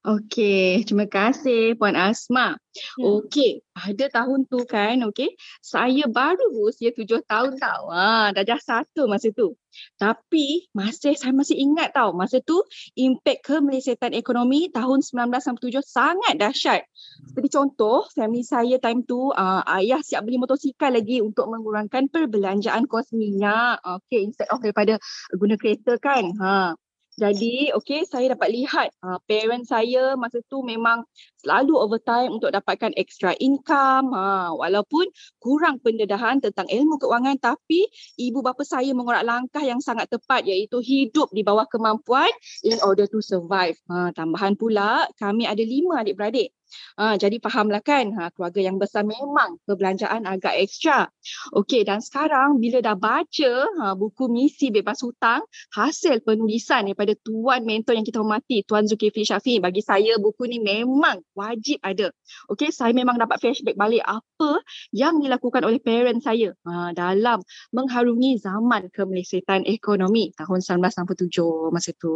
Okey, 0.07 0.87
terima 0.87 1.11
kasih 1.11 1.75
Puan 1.75 1.99
Asma. 1.99 2.55
Hmm. 2.95 3.19
Okey, 3.19 3.67
pada 3.75 4.07
tahun 4.07 4.47
tu 4.47 4.63
kan, 4.63 4.95
okey, 5.11 5.35
saya 5.59 6.07
baru 6.07 6.55
berusia 6.55 6.95
tujuh 6.95 7.19
tahun 7.27 7.59
tau. 7.59 7.91
Ha, 7.91 8.31
darjah 8.31 8.63
satu 8.63 9.11
masa 9.11 9.35
tu. 9.35 9.59
Tapi 9.99 10.71
masih 10.71 11.19
saya 11.19 11.35
masih 11.35 11.59
ingat 11.59 11.99
tau, 11.99 12.15
masa 12.15 12.39
tu 12.47 12.63
impak 12.95 13.43
kemelesetan 13.43 14.15
ekonomi 14.15 14.71
tahun 14.71 15.03
1997 15.03 15.83
sangat 15.83 16.35
dahsyat. 16.39 16.87
Seperti 17.35 17.49
contoh, 17.59 18.07
family 18.15 18.47
saya 18.47 18.79
time 18.79 19.03
tu, 19.03 19.35
uh, 19.35 19.67
ayah 19.83 19.99
siap 19.99 20.23
beli 20.23 20.39
motosikal 20.39 20.95
lagi 20.95 21.19
untuk 21.19 21.51
mengurangkan 21.51 22.07
perbelanjaan 22.07 22.87
kos 22.87 23.11
minyak. 23.11 23.83
Okey, 23.83 24.31
instead 24.31 24.47
of 24.55 24.63
daripada 24.63 25.03
guna 25.35 25.59
kereta 25.59 25.99
kan. 25.99 26.31
Ha. 26.39 26.79
Jadi 27.19 27.75
okay 27.75 28.07
saya 28.07 28.39
dapat 28.39 28.55
lihat 28.55 28.95
uh, 29.03 29.19
parent 29.27 29.67
saya 29.67 30.15
masa 30.15 30.39
tu 30.47 30.63
memang 30.63 31.03
selalu 31.43 31.75
overtime 31.75 32.31
untuk 32.31 32.55
dapatkan 32.55 32.95
extra 32.95 33.35
income 33.43 34.15
uh, 34.15 34.55
walaupun 34.55 35.11
kurang 35.43 35.83
pendedahan 35.83 36.39
tentang 36.39 36.71
ilmu 36.71 37.03
keuangan 37.03 37.35
tapi 37.43 37.91
ibu 38.23 38.39
bapa 38.39 38.63
saya 38.63 38.95
mengorak 38.95 39.27
langkah 39.27 39.67
yang 39.67 39.83
sangat 39.83 40.07
tepat 40.07 40.47
iaitu 40.47 40.79
hidup 40.79 41.27
di 41.35 41.43
bawah 41.43 41.67
kemampuan 41.67 42.31
in 42.63 42.79
order 42.87 43.11
to 43.11 43.19
survive. 43.19 43.75
Uh, 43.91 44.15
tambahan 44.15 44.55
pula 44.55 45.11
kami 45.19 45.43
ada 45.43 45.67
lima 45.67 46.07
adik-beradik. 46.07 46.55
Ha, 46.99 47.17
jadi 47.17 47.39
fahamlah 47.39 47.81
kan 47.81 48.13
ha, 48.19 48.29
keluarga 48.35 48.61
yang 48.61 48.77
besar 48.77 49.07
memang 49.07 49.57
perbelanjaan 49.65 50.27
agak 50.27 50.55
ekstra. 50.59 51.09
Okey 51.55 51.87
dan 51.87 52.03
sekarang 52.03 52.59
bila 52.59 52.83
dah 52.83 52.99
baca 52.99 53.53
ha, 53.81 53.95
buku 53.95 54.29
misi 54.29 54.69
bebas 54.75 55.01
hutang 55.01 55.47
hasil 55.73 56.21
penulisan 56.27 56.91
daripada 56.91 57.15
tuan 57.23 57.65
mentor 57.65 57.97
yang 57.97 58.07
kita 58.07 58.21
hormati 58.21 58.67
Tuan 58.67 58.85
Zulkifli 58.85 59.25
Syafi 59.25 59.63
bagi 59.63 59.81
saya 59.81 60.19
buku 60.21 60.45
ni 60.51 60.59
memang 60.59 61.23
wajib 61.33 61.81
ada. 61.81 62.13
Okey 62.53 62.75
saya 62.75 62.93
memang 62.93 63.17
dapat 63.17 63.41
flashback 63.41 63.79
balik 63.79 64.05
apa 64.05 64.61
yang 64.93 65.23
dilakukan 65.23 65.65
oleh 65.65 65.81
parent 65.81 66.21
saya 66.21 66.53
ha, 66.67 66.93
dalam 66.93 67.41
mengharungi 67.73 68.43
zaman 68.43 68.91
kemelesetan 68.93 69.65
ekonomi 69.65 70.35
tahun 70.37 70.61
1967 70.61 71.73
masa 71.73 71.91
tu 71.97 72.13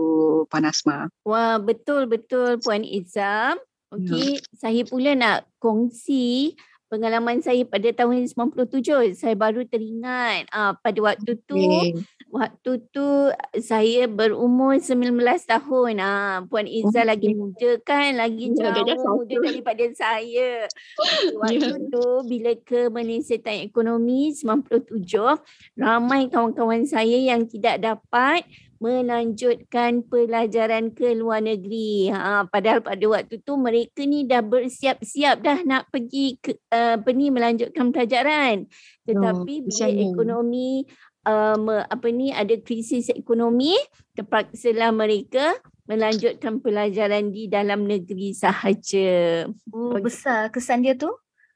Puan 0.50 0.66
Asma. 0.66 1.06
Wah 1.22 1.56
betul 1.62 2.10
betul 2.10 2.58
Puan 2.58 2.82
Izam. 2.82 3.56
Okey, 3.92 4.40
ya. 4.40 4.44
saya 4.56 4.82
pula 4.88 5.12
nak 5.12 5.44
kongsi 5.60 6.56
pengalaman 6.92 7.40
saya 7.40 7.64
pada 7.64 7.88
tahun 7.88 8.28
97. 8.28 9.16
Saya 9.16 9.32
baru 9.32 9.64
teringat 9.64 10.44
uh, 10.52 10.76
pada 10.76 11.00
waktu 11.00 11.40
tu 11.48 11.56
okay. 11.56 11.96
waktu 12.28 12.84
tu 12.92 13.32
saya 13.64 14.04
berumur 14.04 14.76
19 14.76 15.16
tahun. 15.48 15.94
Ah 16.04 16.12
uh, 16.12 16.36
Puan 16.52 16.68
Iza 16.68 17.00
okay. 17.00 17.08
lagi 17.08 17.30
muda 17.32 17.80
kan, 17.80 18.20
lagi 18.20 18.52
ya, 18.52 18.76
jauh 18.76 19.24
muda 19.24 19.36
daripada 19.40 19.84
saya. 19.96 20.68
Waktu 21.40 21.68
yeah. 21.80 21.88
tu 21.88 22.04
bila 22.28 22.52
ke 22.60 22.92
Malaysia 22.92 23.40
Ekonomi 23.40 24.36
97, 24.36 24.92
ramai 25.80 26.28
kawan-kawan 26.28 26.84
saya 26.84 27.16
yang 27.16 27.48
tidak 27.48 27.80
dapat 27.80 28.44
melanjutkan 28.82 30.02
pelajaran 30.02 30.90
ke 30.90 31.14
luar 31.14 31.38
negeri. 31.38 32.10
Ha, 32.10 32.50
padahal 32.50 32.82
pada 32.82 33.04
waktu 33.06 33.38
tu 33.38 33.54
mereka 33.54 34.02
ni 34.02 34.26
dah 34.26 34.42
bersiap-siap 34.42 35.38
dah 35.38 35.62
nak 35.62 35.86
pergi 35.94 36.42
ke 36.42 36.58
uh, 36.74 36.98
apa 36.98 37.10
ni 37.14 37.30
melanjutkan 37.30 37.94
pelajaran. 37.94 38.66
Tetapi 39.06 39.54
oh, 39.62 39.64
bila 39.70 39.86
ekonomi 39.86 40.82
um, 41.22 41.70
apa 41.70 42.08
ni 42.10 42.34
ada 42.34 42.58
krisis 42.58 43.06
ekonomi, 43.14 43.78
terpaksalah 44.18 44.90
mereka 44.90 45.54
melanjutkan 45.86 46.58
pelajaran 46.58 47.30
di 47.30 47.46
dalam 47.46 47.86
negeri 47.86 48.34
sahaja. 48.34 49.46
Oh, 49.70 49.94
besar 50.02 50.50
kesan 50.50 50.82
dia 50.82 50.98
tu? 50.98 51.10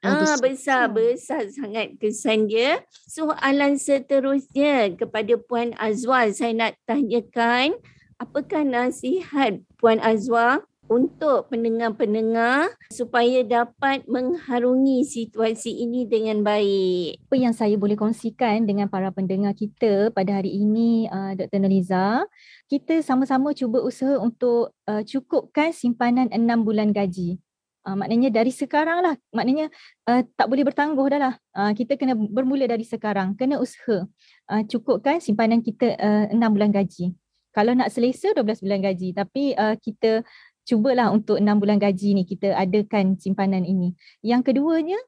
Ah 0.05 0.37
besar 0.37 0.93
besar 0.93 1.49
sangat 1.49 1.97
kesan 1.97 2.45
dia. 2.45 2.85
Soalan 3.09 3.81
seterusnya 3.81 4.93
kepada 4.93 5.33
Puan 5.41 5.73
Azwa 5.81 6.29
saya 6.29 6.53
nak 6.53 6.77
tanyakan 6.85 7.77
apakah 8.21 8.61
nasihat 8.61 9.61
Puan 9.81 9.97
Azwa 10.01 10.61
untuk 10.87 11.51
pendengar-pendengar 11.51 12.71
supaya 12.87 13.43
dapat 13.43 14.07
mengharungi 14.07 15.03
situasi 15.03 15.83
ini 15.83 16.07
dengan 16.07 16.41
baik. 16.41 17.27
Apa 17.27 17.35
yang 17.35 17.51
saya 17.51 17.75
boleh 17.75 17.99
kongsikan 17.99 18.63
dengan 18.63 18.87
para 18.87 19.11
pendengar 19.11 19.51
kita 19.51 20.09
pada 20.15 20.39
hari 20.39 20.55
ini 20.55 21.11
uh, 21.11 21.35
Dr. 21.35 21.59
Naliza, 21.59 22.23
kita 22.71 23.03
sama-sama 23.03 23.51
cuba 23.51 23.83
usaha 23.83 24.15
untuk 24.15 24.71
uh, 24.87 25.03
cukupkan 25.03 25.75
simpanan 25.75 26.31
enam 26.31 26.63
bulan 26.63 26.95
gaji. 26.95 27.39
Uh, 27.87 27.95
maknanya 27.95 28.27
dari 28.27 28.51
sekarang 28.51 28.99
lah, 28.99 29.15
maknanya 29.31 29.71
uh, 30.11 30.19
tak 30.35 30.51
boleh 30.51 30.67
bertangguh 30.67 31.07
dah 31.07 31.19
lah. 31.23 31.33
Uh, 31.55 31.71
kita 31.71 31.95
kena 31.95 32.19
bermula 32.19 32.67
dari 32.67 32.83
sekarang, 32.83 33.31
kena 33.39 33.63
usaha 33.63 34.03
uh, 34.51 34.61
cukupkan 34.67 35.23
simpanan 35.23 35.63
kita 35.63 35.95
uh, 35.95 36.25
6 36.27 36.35
bulan 36.51 36.75
gaji. 36.75 37.15
Kalau 37.55 37.71
nak 37.71 37.87
selesa 37.87 38.35
12 38.35 38.59
bulan 38.59 38.83
gaji, 38.83 39.15
tapi 39.15 39.55
uh, 39.55 39.79
kita 39.79 40.27
cubalah 40.67 41.15
untuk 41.15 41.39
6 41.39 41.47
bulan 41.47 41.79
gaji 41.79 42.19
ni 42.19 42.27
kita 42.27 42.51
adakan 42.59 43.15
simpanan 43.15 43.63
ini. 43.63 43.95
Yang 44.19 44.51
keduanya, 44.51 44.99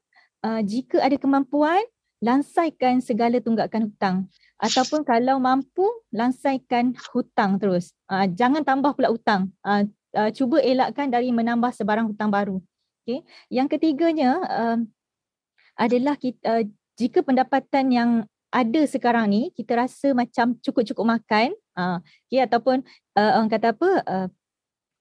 uh, 0.48 0.64
jika 0.64 1.04
ada 1.04 1.20
kemampuan, 1.20 1.84
lansaikan 2.24 3.04
segala 3.04 3.44
tunggakan 3.44 3.92
hutang 3.92 4.16
ataupun 4.60 5.04
kalau 5.08 5.40
mampu 5.40 5.88
lansaikan 6.12 6.92
hutang 7.12 7.56
terus. 7.56 7.96
Uh, 8.08 8.28
jangan 8.28 8.60
tambah 8.60 8.92
pula 8.92 9.08
hutang. 9.08 9.48
Uh, 9.64 9.88
uh, 10.12 10.28
cuba 10.32 10.60
elakkan 10.60 11.08
dari 11.08 11.32
menambah 11.32 11.72
sebarang 11.72 12.12
hutang 12.12 12.28
baru. 12.28 12.60
Okay. 13.02 13.24
Yang 13.48 13.78
ketiganya 13.78 14.30
uh, 14.44 14.78
adalah 15.80 16.14
kita, 16.20 16.40
uh, 16.44 16.64
jika 17.00 17.24
pendapatan 17.24 17.86
yang 17.88 18.10
ada 18.50 18.82
sekarang 18.84 19.30
ni 19.30 19.42
kita 19.54 19.78
rasa 19.78 20.10
macam 20.10 20.58
cukup-cukup 20.58 21.06
makan 21.06 21.54
uh, 21.78 22.02
okay, 22.26 22.42
ataupun 22.42 22.82
uh, 23.14 23.30
orang 23.38 23.50
kata 23.50 23.72
apa 23.72 23.90
uh, 24.04 24.28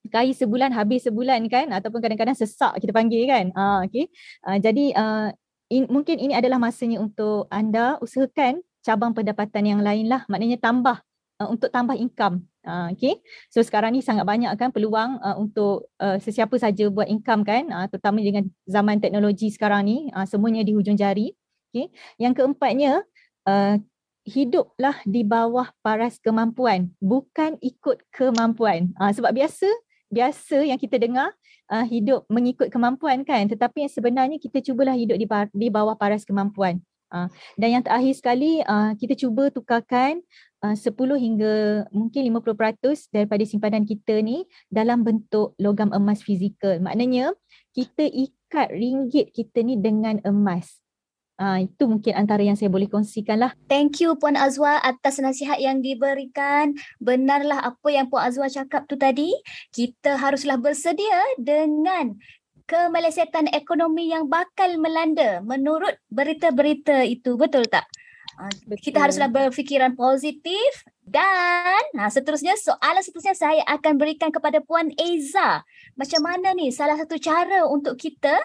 kaya 0.08 0.32
sebulan 0.32 0.72
habis 0.72 1.04
sebulan 1.10 1.44
kan 1.50 1.68
ataupun 1.74 2.00
kadang-kadang 2.00 2.38
sesak 2.38 2.78
kita 2.78 2.94
panggil 2.94 3.26
kan 3.26 3.50
uh, 3.58 3.84
okay. 3.84 4.08
uh, 4.46 4.58
jadi 4.62 4.86
uh, 4.96 5.28
in, 5.74 5.90
mungkin 5.90 6.22
ini 6.22 6.38
adalah 6.38 6.62
masanya 6.62 7.02
untuk 7.02 7.50
anda 7.50 7.98
usahakan 8.00 8.62
cabang 8.86 9.12
pendapatan 9.18 9.66
yang 9.66 9.82
lain 9.82 10.08
lah 10.08 10.24
maknanya 10.30 10.62
tambah 10.62 11.02
uh, 11.42 11.50
untuk 11.50 11.74
tambah 11.74 11.98
income 11.98 12.46
uh, 12.70 12.88
okay. 12.94 13.18
so 13.50 13.60
sekarang 13.66 13.98
ni 13.98 14.06
sangat 14.06 14.30
banyak 14.30 14.54
kan 14.54 14.70
peluang 14.70 15.18
uh, 15.18 15.36
untuk 15.42 15.90
uh, 15.98 16.22
sesiapa 16.22 16.54
saja 16.62 16.86
buat 16.94 17.10
income 17.10 17.42
kan 17.42 17.66
uh, 17.74 17.90
terutama 17.90 18.22
dengan 18.22 18.46
zaman 18.70 19.02
teknologi 19.02 19.50
sekarang 19.50 19.90
ni 19.90 19.98
uh, 20.14 20.30
semuanya 20.30 20.62
di 20.62 20.78
hujung 20.78 20.94
jari 20.94 21.34
okay. 21.74 21.90
yang 22.22 22.38
keempatnya 22.38 23.02
uh, 23.50 23.82
hiduplah 24.30 25.02
di 25.10 25.26
bawah 25.26 25.74
paras 25.82 26.22
kemampuan 26.22 26.94
bukan 27.02 27.58
ikut 27.66 28.06
kemampuan 28.14 28.94
uh, 29.02 29.10
sebab 29.10 29.34
biasa 29.34 29.66
biasa 30.10 30.66
yang 30.66 30.78
kita 30.78 31.02
dengar 31.02 31.34
uh, 31.74 31.86
hidup 31.86 32.26
mengikut 32.30 32.70
kemampuan 32.70 33.26
kan 33.26 33.46
tetapi 33.50 33.86
yang 33.86 33.94
sebenarnya 33.94 34.38
kita 34.38 34.62
cubalah 34.62 34.94
hidup 34.94 35.18
di 35.18 35.26
di 35.54 35.68
bawah 35.74 35.98
paras 35.98 36.26
kemampuan 36.26 36.82
uh, 37.14 37.28
dan 37.60 37.70
yang 37.80 37.84
terakhir 37.84 38.14
sekali 38.16 38.62
uh, 38.66 38.94
kita 38.98 39.14
cuba 39.18 39.50
tukarkan 39.54 40.22
uh, 40.66 40.76
10 40.76 40.94
hingga 40.96 41.54
mungkin 41.94 42.22
50% 42.34 43.14
daripada 43.14 43.44
simpanan 43.46 43.84
kita 43.86 44.22
ni 44.22 44.46
dalam 44.70 45.04
bentuk 45.04 45.54
logam 45.62 45.92
emas 45.94 46.22
fizikal 46.22 46.78
maknanya 46.82 47.34
kita 47.74 48.06
ikat 48.06 48.74
ringgit 48.74 49.34
kita 49.34 49.62
ni 49.62 49.78
dengan 49.78 50.22
emas 50.26 50.80
Uh, 51.40 51.64
itu 51.64 51.88
mungkin 51.88 52.20
antara 52.20 52.44
yang 52.44 52.60
saya 52.60 52.68
boleh 52.68 52.92
kongsikan 52.92 53.40
lah. 53.40 53.56
Thank 53.72 54.04
you 54.04 54.12
Puan 54.20 54.36
Azwa 54.36 54.76
atas 54.84 55.24
nasihat 55.24 55.56
yang 55.56 55.80
diberikan. 55.80 56.76
Benarlah 57.00 57.64
apa 57.64 57.88
yang 57.88 58.12
Puan 58.12 58.28
Azwa 58.28 58.52
cakap 58.52 58.92
tu 58.92 59.00
tadi. 59.00 59.32
Kita 59.72 60.20
haruslah 60.20 60.60
bersedia 60.60 61.24
dengan 61.40 62.20
kemelesetan 62.70 63.50
ekonomi 63.50 64.14
yang 64.14 64.30
bakal 64.30 64.70
melanda 64.78 65.42
menurut 65.42 65.98
berita-berita 66.14 67.02
itu. 67.10 67.34
Betul 67.34 67.66
tak? 67.66 67.90
Uh, 68.38 68.78
kita 68.78 69.02
haruslah 69.02 69.28
berfikiran 69.28 69.98
positif 69.98 70.86
dan 71.04 71.82
ha, 71.98 72.08
seterusnya 72.08 72.56
soalan 72.56 73.02
seterusnya 73.02 73.36
saya 73.36 73.66
akan 73.66 73.98
berikan 73.98 74.30
kepada 74.30 74.62
Puan 74.62 74.94
Eza. 74.96 75.66
Macam 75.98 76.22
mana 76.22 76.54
ni 76.54 76.70
salah 76.70 76.96
satu 76.96 77.18
cara 77.18 77.66
untuk 77.66 77.98
kita 77.98 78.38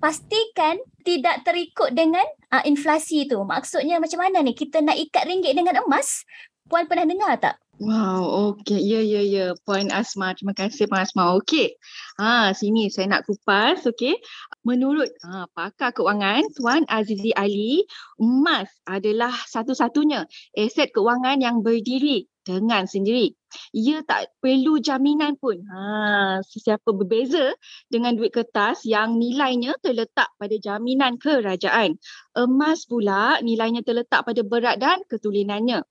pastikan 0.00 0.80
tidak 1.04 1.44
terikut 1.44 1.92
dengan 1.92 2.24
uh, 2.50 2.64
inflasi 2.64 3.28
tu. 3.28 3.44
Maksudnya 3.44 4.00
macam 4.00 4.24
mana 4.24 4.40
ni? 4.40 4.56
Kita 4.56 4.80
nak 4.80 4.96
ikat 4.96 5.28
ringgit 5.28 5.52
dengan 5.52 5.84
emas? 5.84 6.24
Puan 6.66 6.88
pernah 6.88 7.04
dengar 7.04 7.36
tak? 7.36 7.60
Wow, 7.80 8.52
okey. 8.60 8.76
Ya, 8.76 9.00
ya, 9.00 9.24
ya. 9.24 9.44
Puan 9.64 9.88
Asma. 9.88 10.36
Terima 10.36 10.52
kasih 10.52 10.84
Puan 10.84 11.00
Asma. 11.00 11.32
Okey. 11.40 11.80
Ha, 12.20 12.52
sini 12.52 12.92
saya 12.92 13.08
nak 13.08 13.24
kupas. 13.24 13.88
Okey. 13.88 14.20
Menurut 14.68 15.08
ha, 15.24 15.48
pakar 15.56 15.96
keuangan 15.96 16.44
Tuan 16.52 16.84
Azizi 16.92 17.32
Ali, 17.32 17.88
emas 18.20 18.68
adalah 18.84 19.32
satu-satunya 19.32 20.28
aset 20.60 20.92
keuangan 20.92 21.40
yang 21.40 21.64
berdiri 21.64 22.28
dengan 22.44 22.84
sendiri. 22.84 23.32
Ia 23.74 24.02
tak 24.06 24.34
perlu 24.42 24.78
jaminan 24.78 25.36
pun. 25.38 25.60
Ha, 25.66 26.42
sesiapa 26.42 26.90
berbeza 26.94 27.54
dengan 27.90 28.14
duit 28.18 28.30
kertas 28.34 28.82
yang 28.86 29.18
nilainya 29.18 29.76
terletak 29.82 30.30
pada 30.38 30.56
jaminan 30.58 31.18
kerajaan. 31.18 31.98
Emas 32.34 32.86
pula 32.86 33.38
nilainya 33.42 33.82
terletak 33.86 34.26
pada 34.26 34.42
berat 34.42 34.78
dan 34.78 35.02
ketulinannya. 35.06 35.82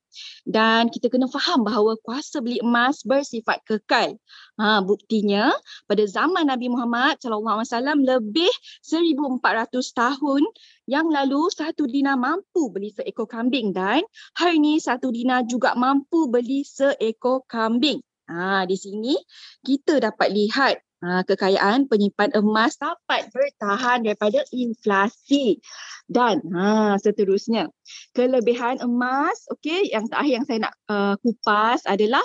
Dan 0.43 0.89
kita 0.89 1.07
kena 1.13 1.29
faham 1.29 1.61
bahawa 1.61 1.93
kuasa 2.01 2.41
beli 2.41 2.57
emas 2.65 3.05
bersifat 3.05 3.61
kekal. 3.61 4.17
Ha, 4.57 4.81
buktinya 4.81 5.53
pada 5.85 6.03
zaman 6.09 6.49
Nabi 6.49 6.67
Muhammad 6.73 7.21
SAW 7.21 7.63
lebih 8.01 8.49
1400 8.81 9.69
tahun 9.93 10.43
yang 10.89 11.05
lalu 11.13 11.53
satu 11.53 11.85
dinar 11.85 12.17
mampu 12.17 12.73
beli 12.73 12.89
seekor 12.89 13.29
kambing 13.29 13.69
dan 13.69 14.01
hari 14.33 14.57
ini 14.57 14.81
satu 14.81 15.13
dinar 15.13 15.45
juga 15.45 15.77
mampu 15.77 16.25
beli 16.33 16.65
seekor 16.65 17.45
kambing. 17.49 17.99
Ha, 18.29 18.69
di 18.69 18.77
sini 18.77 19.17
kita 19.65 19.97
dapat 19.97 20.29
lihat 20.29 20.77
ha, 21.01 21.25
kekayaan 21.25 21.89
penyimpan 21.89 22.37
emas 22.37 22.77
dapat 22.77 23.25
bertahan 23.33 24.05
daripada 24.05 24.45
inflasi. 24.53 25.57
Dan 26.05 26.45
ha, 26.53 26.97
seterusnya, 27.01 27.73
kelebihan 28.13 28.77
emas 28.85 29.49
okay, 29.49 29.89
yang 29.89 30.05
terakhir 30.05 30.33
yang 30.41 30.45
saya 30.45 30.59
nak 30.69 30.73
uh, 30.89 31.15
kupas 31.21 31.85
adalah 31.89 32.23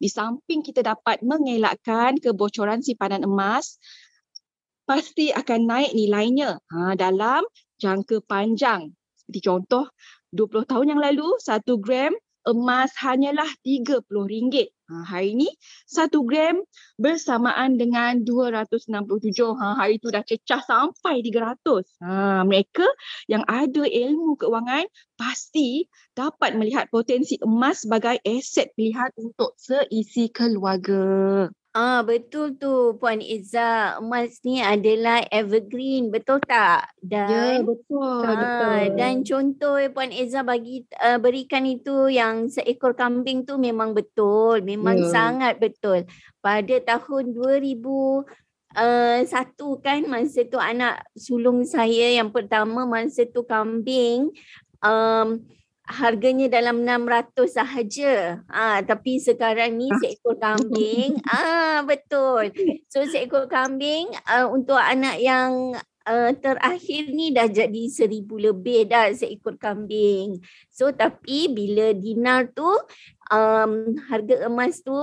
di 0.00 0.08
samping 0.08 0.64
kita 0.64 0.80
dapat 0.80 1.20
mengelakkan 1.20 2.16
kebocoran 2.16 2.80
simpanan 2.80 3.28
emas, 3.28 3.76
pasti 4.88 5.32
akan 5.32 5.68
naik 5.68 5.92
nilainya 5.92 6.56
ha, 6.72 6.96
dalam 6.96 7.44
jangka 7.80 8.24
panjang. 8.24 8.92
Seperti 9.16 9.40
contoh, 9.44 9.84
20 10.32 10.70
tahun 10.70 10.86
yang 10.96 11.00
lalu, 11.02 11.28
1 11.42 11.64
gram 11.82 12.12
emas 12.46 12.94
hanyalah 13.02 13.50
RM30. 13.66 14.70
Ha, 14.86 15.02
hari 15.02 15.34
ini, 15.34 15.50
1 15.90 16.14
gram 16.22 16.62
bersamaan 16.94 17.74
dengan 17.74 18.22
267. 18.22 19.58
Ha, 19.58 19.74
hari 19.74 19.98
itu 19.98 20.14
dah 20.14 20.22
cecah 20.22 20.62
sampai 20.62 21.26
300. 21.26 21.90
Ha, 22.06 22.46
mereka 22.46 22.86
yang 23.26 23.42
ada 23.50 23.82
ilmu 23.82 24.38
keuangan 24.38 24.86
pasti 25.18 25.90
dapat 26.14 26.54
melihat 26.54 26.86
potensi 26.86 27.34
emas 27.42 27.82
sebagai 27.82 28.22
aset 28.22 28.70
pilihan 28.78 29.10
untuk 29.18 29.58
seisi 29.58 30.30
keluarga. 30.30 31.50
Ah 31.76 32.00
betul 32.00 32.56
tu 32.56 32.96
Puan 32.96 33.20
Iza. 33.20 34.00
Emas 34.00 34.40
ni 34.48 34.64
adalah 34.64 35.20
evergreen, 35.28 36.08
betul 36.08 36.40
tak? 36.40 36.88
Dan 37.04 37.28
Ya, 37.28 37.60
betul, 37.60 38.24
ah, 38.24 38.32
betul. 38.32 38.80
Dan 38.96 39.14
contoh 39.20 39.76
Puan 39.92 40.08
Iza 40.08 40.40
bagi 40.40 40.88
uh, 40.96 41.20
berikan 41.20 41.68
itu 41.68 42.08
yang 42.08 42.48
seekor 42.48 42.96
kambing 42.96 43.44
tu 43.44 43.60
memang 43.60 43.92
betul, 43.92 44.64
memang 44.64 45.04
ya. 45.04 45.12
sangat 45.12 45.60
betul. 45.60 46.08
Pada 46.40 46.76
tahun 46.80 47.36
2000 47.36 48.24
Uh, 48.76 49.24
satu 49.24 49.80
kan 49.80 50.04
masa 50.04 50.44
tu 50.44 50.60
anak 50.60 51.00
sulung 51.16 51.64
saya 51.64 52.12
yang 52.12 52.28
pertama 52.28 52.84
masa 52.84 53.24
tu 53.24 53.40
kambing 53.40 54.28
um, 54.84 55.40
harganya 55.86 56.50
dalam 56.50 56.82
600 56.82 57.46
sahaja. 57.46 58.42
Ah 58.50 58.82
tapi 58.82 59.22
sekarang 59.22 59.78
ni 59.78 59.86
seekor 60.02 60.34
kambing. 60.36 61.22
ah 61.30 61.86
betul. 61.86 62.50
So 62.90 63.06
seekor 63.06 63.46
kambing 63.46 64.10
uh, 64.26 64.50
untuk 64.50 64.76
anak 64.76 65.22
yang 65.22 65.78
uh, 66.02 66.30
terakhir 66.34 67.14
ni 67.14 67.30
dah 67.30 67.46
jadi 67.46 67.86
seribu 67.86 68.34
lebih 68.34 68.90
dah 68.90 69.14
seekor 69.14 69.54
kambing. 69.62 70.42
So 70.74 70.90
tapi 70.90 71.54
bila 71.54 71.94
dinar 71.94 72.50
tu 72.50 72.66
um, 73.30 73.94
harga 74.10 74.50
emas 74.50 74.82
tu 74.82 74.98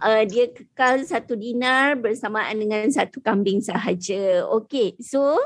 uh, 0.00 0.22
dia 0.24 0.48
kekal 0.48 1.04
satu 1.04 1.36
dinar 1.36 2.00
bersamaan 2.00 2.56
dengan 2.56 2.88
satu 2.88 3.20
kambing 3.20 3.60
sahaja. 3.60 4.48
Okay, 4.56 4.96
so 5.04 5.36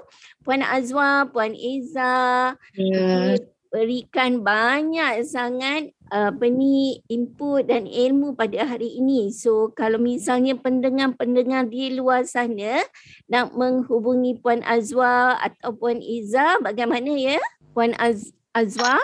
Puan 0.47 0.63
Azwa, 0.63 1.27
Puan 1.27 1.51
Eza, 1.51 2.55
yeah 2.79 3.35
berikan 3.69 4.41
banyak 4.41 5.25
sangat 5.25 5.93
uh, 6.13 6.33
apa 6.33 6.47
ni 6.49 7.01
input 7.09 7.69
dan 7.69 7.85
ilmu 7.85 8.35
pada 8.35 8.65
hari 8.65 8.97
ini. 8.97 9.29
So 9.33 9.73
kalau 9.77 10.01
misalnya 10.01 10.57
pendengar-pendengar 10.57 11.69
di 11.69 11.97
luar 11.97 12.25
sana 12.25 12.81
nak 13.29 13.53
menghubungi 13.53 14.41
Puan 14.41 14.65
Azwa 14.65 15.37
atau 15.39 15.77
Puan 15.77 16.01
Iza 16.01 16.61
bagaimana 16.65 17.13
ya? 17.13 17.39
Puan 17.77 17.93
Az- 18.01 18.33
Azwa? 18.57 18.99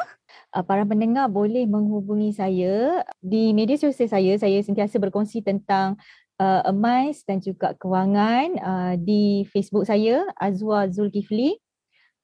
Uh, 0.54 0.64
para 0.64 0.86
pendengar 0.86 1.28
boleh 1.28 1.66
menghubungi 1.66 2.32
saya 2.32 3.02
di 3.20 3.52
media 3.52 3.76
sosial 3.76 4.08
saya. 4.08 4.32
Saya 4.40 4.58
sentiasa 4.64 4.96
berkongsi 4.98 5.42
tentang 5.44 5.98
uh, 6.40 6.62
emas 6.66 7.22
dan 7.26 7.38
juga 7.42 7.74
kewangan 7.78 8.46
uh, 8.58 8.94
di 8.98 9.44
Facebook 9.50 9.86
saya 9.86 10.24
Azwa 10.38 10.86
Zulkifli 10.90 11.63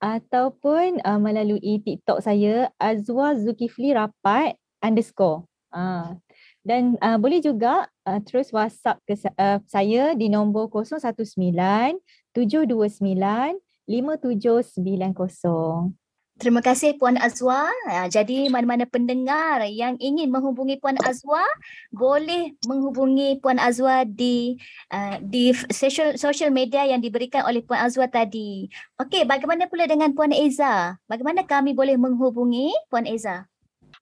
ataupun 0.01 1.05
uh, 1.05 1.21
melalui 1.21 1.85
TikTok 1.85 2.25
saya 2.25 2.73
Azwa 2.81 3.37
Zulkifli 3.37 3.93
Rapat 3.93 4.57
underscore. 4.81 5.45
Uh, 5.71 6.19
dan 6.65 6.99
uh, 6.99 7.21
boleh 7.21 7.39
juga 7.39 7.87
uh, 8.09 8.21
terus 8.25 8.51
WhatsApp 8.51 8.99
ke 9.07 9.15
uh, 9.17 9.61
saya 9.69 10.17
di 10.17 10.33
nombor 10.33 10.73
019 10.73 12.01
729 12.35 13.61
5790. 13.87 16.00
Terima 16.40 16.64
kasih 16.64 16.96
Puan 16.96 17.20
Azwa. 17.20 17.68
Ha, 17.85 18.09
jadi 18.09 18.48
mana-mana 18.48 18.88
pendengar 18.88 19.61
yang 19.68 20.00
ingin 20.00 20.33
menghubungi 20.33 20.81
Puan 20.81 20.96
Azwa 21.05 21.44
boleh 21.92 22.57
menghubungi 22.64 23.37
Puan 23.44 23.61
Azwa 23.61 24.09
di 24.09 24.57
uh, 24.88 25.20
di 25.20 25.53
social 25.68 26.16
social 26.16 26.48
media 26.48 26.88
yang 26.88 27.05
diberikan 27.05 27.44
oleh 27.44 27.61
Puan 27.61 27.85
Azwa 27.85 28.09
tadi. 28.09 28.72
Okey, 28.96 29.29
bagaimana 29.29 29.68
pula 29.68 29.85
dengan 29.85 30.16
Puan 30.16 30.33
Eza? 30.33 30.96
Bagaimana 31.05 31.44
kami 31.44 31.76
boleh 31.76 32.00
menghubungi 32.00 32.72
Puan 32.88 33.05
Eza? 33.05 33.44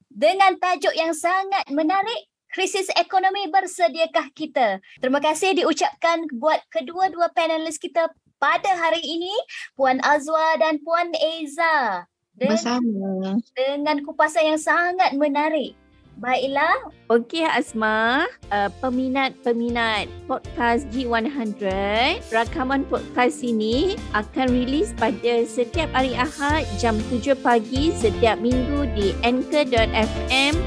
Dengan 0.07 0.55
tajuk 0.57 0.95
yang 0.95 1.11
sangat 1.11 1.67
menarik, 1.69 2.31
krisis 2.55 2.87
ekonomi 2.95 3.51
bersediakah 3.51 4.31
kita? 4.33 4.79
Terima 5.03 5.19
kasih 5.19 5.59
diucapkan 5.59 6.23
buat 6.33 6.63
kedua-dua 6.71 7.29
panelis 7.35 7.77
kita 7.77 8.09
pada 8.37 8.71
hari 8.77 9.01
ini 9.01 9.33
Puan 9.73 10.01
Azwa 10.05 10.57
dan 10.61 10.81
Puan 10.81 11.13
Eza. 11.17 12.05
Bersama. 12.37 13.41
Dengan 13.57 14.05
kupasan 14.05 14.53
yang 14.53 14.61
sangat 14.61 15.17
menarik. 15.17 15.73
Baiklah. 16.17 16.89
Okey 17.13 17.45
Asma, 17.45 18.25
uh, 18.49 18.69
peminat-peminat 18.81 20.09
podcast 20.25 20.89
G100, 20.89 21.61
rakaman 22.33 22.81
podcast 22.89 23.45
ini 23.45 23.93
akan 24.17 24.49
rilis 24.49 24.97
pada 24.97 25.45
setiap 25.45 25.93
hari 25.93 26.17
Ahad 26.17 26.65
jam 26.81 26.97
7 27.13 27.37
pagi 27.37 27.93
setiap 27.93 28.41
minggu 28.41 28.89
di 28.97 29.13
anchor.fm 29.21 30.57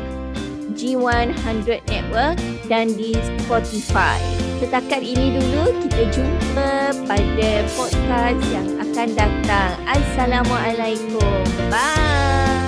G100 0.79 1.83
Network 1.83 2.39
dan 2.71 2.95
di 2.95 3.19
Spotify. 3.19 4.50
Setakat 4.61 5.01
ini 5.01 5.41
dulu 5.41 5.73
kita 5.89 6.21
jumpa 6.21 6.93
pada 7.09 7.51
podcast 7.81 8.45
yang 8.53 8.69
akan 8.77 9.09
datang. 9.17 9.73
Assalamualaikum. 9.89 11.41
Bye. 11.73 12.60